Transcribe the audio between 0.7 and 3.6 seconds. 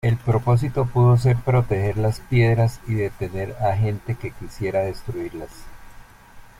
pudo ser proteger las piedras y detener